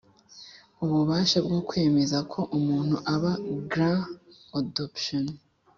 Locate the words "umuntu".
2.57-2.95